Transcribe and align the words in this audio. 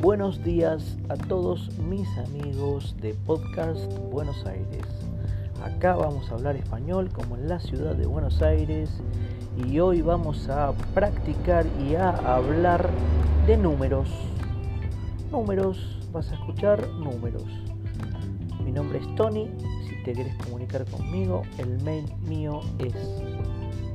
buenos 0.00 0.42
días 0.44 0.96
a 1.08 1.16
todos 1.16 1.76
mis 1.78 2.06
amigos 2.18 2.94
de 3.00 3.14
Podcast 3.14 3.90
Buenos 4.10 4.44
Aires. 4.44 4.84
Acá 5.62 5.96
vamos 5.96 6.30
a 6.30 6.34
hablar 6.34 6.54
español 6.56 7.08
como 7.10 7.36
en 7.36 7.48
la 7.48 7.58
ciudad 7.60 7.94
de 7.94 8.06
Buenos 8.06 8.42
Aires 8.42 8.90
y 9.56 9.78
hoy 9.78 10.02
vamos 10.02 10.50
a 10.50 10.72
practicar 10.94 11.64
y 11.80 11.94
a 11.94 12.10
hablar 12.10 12.90
de 13.46 13.56
números. 13.56 14.10
Números, 15.30 15.98
vas 16.12 16.30
a 16.30 16.34
escuchar 16.34 16.86
números. 16.90 17.46
Mi 18.64 18.72
nombre 18.72 18.98
es 18.98 19.14
Tony, 19.14 19.48
si 19.88 20.02
te 20.04 20.12
quieres 20.12 20.36
comunicar 20.44 20.84
conmigo, 20.90 21.40
el 21.58 21.82
mail 21.82 22.04
mío 22.26 22.60
es 22.78 22.92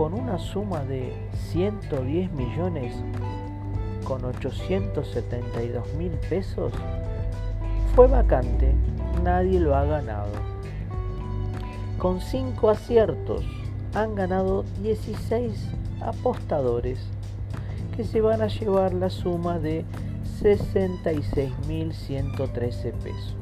con 0.00 0.14
una 0.14 0.38
suma 0.38 0.82
de 0.84 1.12
110 1.50 2.32
millones 2.32 2.94
con 4.02 4.24
872 4.24 5.92
mil 5.98 6.12
pesos, 6.30 6.72
fue 7.94 8.06
vacante, 8.06 8.72
nadie 9.22 9.60
lo 9.60 9.76
ha 9.76 9.84
ganado. 9.84 10.32
Con 11.98 12.22
5 12.22 12.70
aciertos 12.70 13.44
han 13.92 14.14
ganado 14.14 14.64
16 14.82 15.68
apostadores 16.00 16.98
que 17.94 18.04
se 18.04 18.22
van 18.22 18.40
a 18.40 18.46
llevar 18.46 18.94
la 18.94 19.10
suma 19.10 19.58
de 19.58 19.84
66.113 20.40 22.92
pesos. 22.94 23.36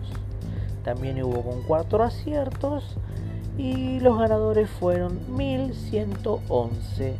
También 0.82 1.22
hubo 1.22 1.40
con 1.40 1.62
4 1.62 2.02
aciertos 2.02 2.96
y 3.58 3.98
los 4.00 4.16
ganadores 4.16 4.70
fueron 4.70 5.18
1.111 5.36 7.14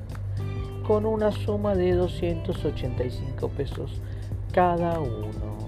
con 0.87 1.05
una 1.05 1.33
suma 1.33 1.75
de 1.75 1.93
285 1.93 3.49
pesos 3.49 4.01
cada 4.53 5.01
uno. 5.01 5.59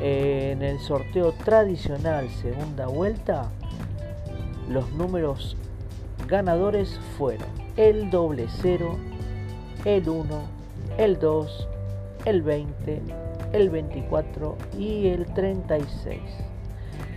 En 0.00 0.62
el 0.62 0.78
sorteo 0.78 1.32
tradicional 1.32 2.28
segunda 2.30 2.86
vuelta, 2.86 3.50
los 4.68 4.90
números 4.92 5.56
ganadores 6.28 6.98
fueron 7.18 7.48
el 7.76 8.10
doble 8.10 8.46
0, 8.48 8.96
el 9.84 10.08
1, 10.08 10.26
el 10.98 11.18
2, 11.18 11.68
el 12.24 12.42
20, 12.42 13.02
el 13.52 13.70
24 13.70 14.56
y 14.78 15.08
el 15.08 15.26
36. 15.26 16.20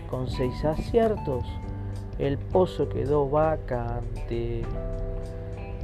Con 0.09 0.29
6 0.29 0.65
aciertos, 0.65 1.45
el 2.19 2.37
pozo 2.37 2.87
quedó 2.89 3.27
vacante. 3.29 4.63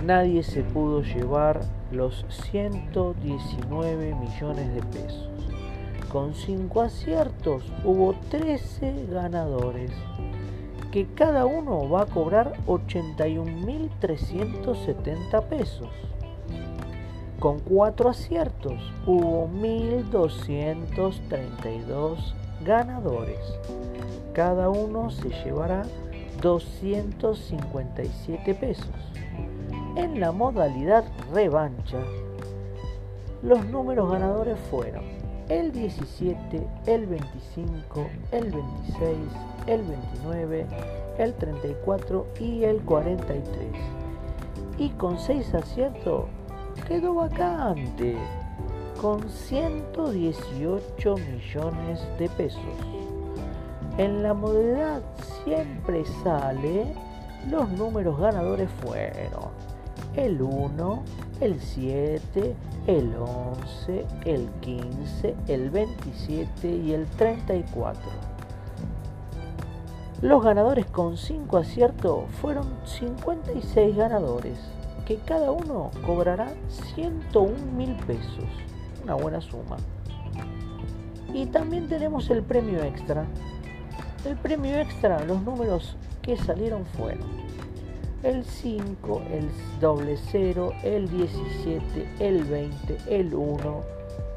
Nadie 0.03 0.43
se 0.43 0.63
pudo 0.63 1.01
llevar 1.01 1.61
los 1.91 2.25
119 2.51 4.13
millones 4.13 4.75
de 4.75 4.83
pesos. 4.83 5.29
Con 6.11 6.35
5 6.35 6.81
aciertos 6.81 7.63
hubo 7.83 8.13
13 8.29 9.07
ganadores, 9.09 9.91
que 10.91 11.07
cada 11.15 11.45
uno 11.45 11.89
va 11.89 12.01
a 12.01 12.05
cobrar 12.05 12.53
81.370 12.67 15.43
pesos. 15.43 15.89
Con 17.39 17.59
cuatro 17.59 18.09
aciertos 18.09 18.81
hubo 19.05 19.47
1.232 19.49 22.33
ganadores. 22.63 23.39
Cada 24.33 24.69
uno 24.69 25.11
se 25.11 25.29
llevará 25.43 25.83
257 26.45 28.53
pesos. 28.53 28.87
En 29.95 30.19
la 30.19 30.31
modalidad 30.31 31.03
revancha, 31.33 31.97
los 33.41 33.65
números 33.65 34.11
ganadores 34.11 34.59
fueron 34.69 35.05
el 35.49 35.71
17, 35.71 36.67
el 36.85 37.07
25, 37.07 38.07
el 38.31 38.51
26, 38.51 39.17
el 39.65 39.81
29, 39.81 40.67
el 41.17 41.33
34 41.33 42.27
y 42.39 42.63
el 42.63 42.79
43. 42.81 43.67
Y 44.77 44.89
con 44.89 45.17
6 45.17 45.55
aciertos 45.55 46.25
quedó 46.87 47.15
vacante 47.15 48.19
con 49.01 49.27
118 49.27 51.15
millones 51.15 52.07
de 52.19 52.29
pesos. 52.29 52.61
En 53.97 54.23
la 54.23 54.33
modalidad 54.33 55.01
siempre 55.45 56.03
sale, 56.21 56.93
los 57.49 57.69
números 57.71 58.19
ganadores 58.19 58.69
fueron 58.83 59.51
el 60.17 60.41
1, 60.41 61.03
el 61.39 61.59
7, 61.61 62.55
el 62.87 63.15
11, 63.15 64.05
el 64.25 64.49
15, 64.61 65.35
el 65.47 65.69
27 65.69 66.67
y 66.67 66.93
el 66.93 67.05
34. 67.07 68.01
Los 70.21 70.43
ganadores 70.43 70.85
con 70.87 71.15
5 71.15 71.57
aciertos 71.57 72.25
fueron 72.41 72.65
56 72.85 73.95
ganadores 73.95 74.57
que 75.05 75.17
cada 75.17 75.51
uno 75.51 75.91
cobrará 76.05 76.53
101 76.95 77.53
mil 77.77 77.95
pesos, 78.07 78.45
una 79.03 79.15
buena 79.15 79.39
suma. 79.39 79.77
Y 81.33 81.45
también 81.47 81.87
tenemos 81.87 82.29
el 82.29 82.43
premio 82.43 82.81
extra. 82.83 83.25
El 84.25 84.35
premio 84.37 84.79
extra, 84.79 85.23
los 85.23 85.41
números 85.43 85.95
que 86.23 86.35
salieron 86.35 86.83
fueron 86.97 87.45
el 88.23 88.43
5, 88.43 89.21
el 89.31 89.47
doble 89.79 90.17
0, 90.31 90.73
el 90.83 91.07
17, 91.09 92.07
el 92.19 92.43
20, 92.43 92.97
el 93.07 93.35
1, 93.35 93.83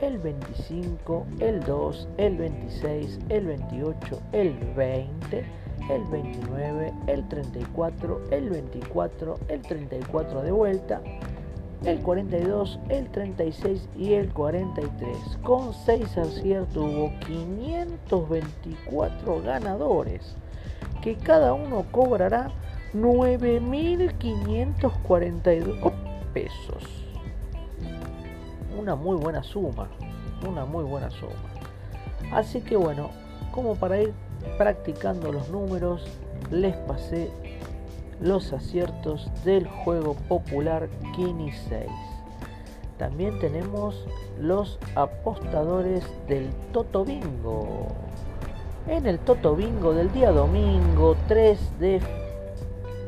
el 0.02 0.18
25, 0.18 1.26
el 1.38 1.60
2, 1.60 2.08
el 2.18 2.36
26, 2.36 3.18
el 3.30 3.46
28, 3.46 4.20
el 4.32 4.52
20, 4.76 5.44
el 5.90 6.04
29, 6.04 6.92
el 7.06 7.28
34, 7.28 8.20
el 8.30 8.50
24, 8.50 9.38
el 9.48 9.62
34 9.62 10.42
de 10.42 10.52
vuelta, 10.52 11.00
el 11.84 12.00
42, 12.00 12.80
el 12.88 13.08
36 13.10 13.88
y 13.96 14.14
el 14.14 14.32
43. 14.32 15.38
Con 15.42 15.72
6 15.72 16.18
aciertos 16.18 16.76
hubo 16.76 17.12
524 17.26 19.42
ganadores, 19.42 20.34
que 21.02 21.16
cada 21.16 21.54
uno 21.54 21.84
cobrará 21.90 22.52
9.542 22.94 25.92
pesos. 26.32 26.84
Una 28.78 28.94
muy 28.94 29.16
buena 29.16 29.42
suma, 29.42 29.88
una 30.46 30.64
muy 30.64 30.84
buena 30.84 31.10
suma. 31.10 31.32
Así 32.32 32.60
que 32.60 32.76
bueno, 32.76 33.10
como 33.52 33.74
para 33.76 34.00
ir 34.00 34.12
practicando 34.56 35.32
los 35.32 35.50
números, 35.50 36.06
les 36.50 36.76
pasé 36.76 37.30
los 38.20 38.52
aciertos 38.52 39.30
del 39.44 39.66
juego 39.66 40.14
popular 40.28 40.88
Kini 41.14 41.52
6. 41.52 41.86
También 42.98 43.38
tenemos 43.38 44.04
los 44.40 44.78
apostadores 44.94 46.04
del 46.26 46.50
Toto 46.72 47.04
Bingo. 47.04 47.86
En 48.88 49.06
el 49.06 49.18
Toto 49.18 49.54
Bingo 49.54 49.92
del 49.92 50.10
día 50.12 50.32
domingo 50.32 51.16
3 51.28 51.78
de 51.78 52.00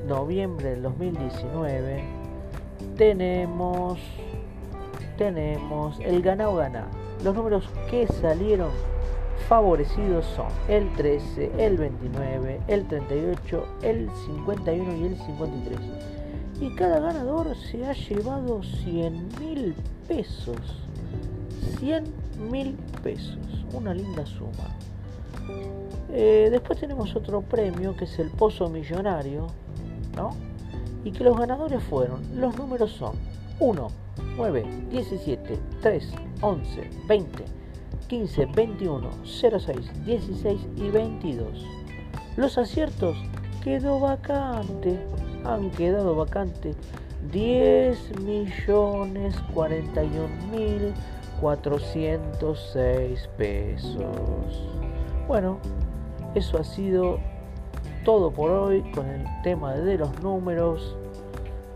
noviembre 0.06 0.70
del 0.70 0.82
2019 0.82 2.20
tenemos 2.96 3.98
tenemos 5.16 5.98
el 6.00 6.22
ganado 6.22 6.56
gana. 6.56 6.86
Los 7.22 7.34
números 7.34 7.68
que 7.90 8.06
salieron 8.06 8.70
favorecidos 9.50 10.24
son 10.36 10.46
el 10.68 10.92
13, 10.92 11.50
el 11.58 11.76
29, 11.76 12.60
el 12.68 12.86
38, 12.86 13.66
el 13.82 14.08
51 14.26 14.96
y 14.96 15.04
el 15.06 15.16
53. 15.16 15.80
Y 16.60 16.72
cada 16.76 17.00
ganador 17.00 17.56
se 17.56 17.84
ha 17.84 17.92
llevado 17.92 18.62
100 18.62 19.28
mil 19.40 19.74
pesos. 20.06 20.56
100 21.80 22.04
mil 22.48 22.76
pesos. 23.02 23.38
Una 23.72 23.92
linda 23.92 24.24
suma. 24.24 24.70
Eh, 26.12 26.46
después 26.48 26.78
tenemos 26.78 27.16
otro 27.16 27.40
premio 27.40 27.96
que 27.96 28.04
es 28.04 28.20
el 28.20 28.30
Pozo 28.30 28.68
Millonario. 28.68 29.48
¿no? 30.14 30.30
Y 31.02 31.10
que 31.10 31.24
los 31.24 31.36
ganadores 31.36 31.82
fueron. 31.82 32.20
Los 32.36 32.56
números 32.56 32.92
son 32.92 33.14
1, 33.58 33.88
9, 34.36 34.64
17, 34.92 35.58
3, 35.82 36.12
11, 36.40 36.90
20, 37.08 37.59
15, 38.10 38.46
21, 38.56 39.08
06, 39.24 40.04
16 40.04 40.60
y 40.76 40.90
22. 40.90 41.64
Los 42.36 42.58
aciertos 42.58 43.16
quedó 43.62 44.00
vacante. 44.00 44.98
Han 45.44 45.70
quedado 45.70 46.16
vacantes 46.16 46.74
10 47.30 48.18
millones 48.18 49.36
41 49.54 50.26
mil 50.50 50.92
406 51.40 53.28
pesos. 53.38 54.02
Bueno, 55.28 55.60
eso 56.34 56.58
ha 56.58 56.64
sido 56.64 57.20
todo 58.04 58.32
por 58.32 58.50
hoy 58.50 58.82
con 58.90 59.06
el 59.06 59.24
tema 59.44 59.74
de 59.74 59.98
los 59.98 60.20
números. 60.20 60.96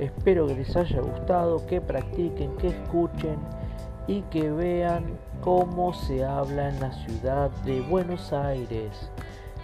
Espero 0.00 0.48
que 0.48 0.56
les 0.56 0.75
haya 0.75 1.00
gustado, 1.00 1.64
que 1.69 1.81
practiquen, 1.81 2.56
que 2.56 2.66
escuchen 2.70 3.36
y 4.06 4.21
que 4.23 4.51
vean 4.51 5.19
cómo 5.41 5.95
se 5.95 6.25
habla 6.25 6.69
en 6.69 6.81
la 6.81 6.93
ciudad 6.93 7.51
de 7.65 7.81
Buenos 7.81 8.33
Aires. 8.33 9.11